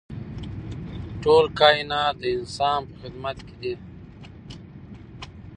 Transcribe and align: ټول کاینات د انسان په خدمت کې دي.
ټول 1.23 1.45
کاینات 1.59 2.13
د 2.21 2.23
انسان 2.37 2.79
په 2.87 2.93
خدمت 3.01 3.37
کې 3.47 3.55
دي. 3.61 3.73